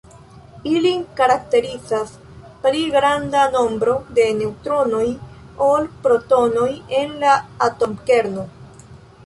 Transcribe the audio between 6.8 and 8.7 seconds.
en la atomkerno.